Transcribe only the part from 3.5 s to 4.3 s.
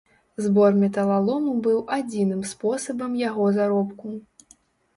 заробку.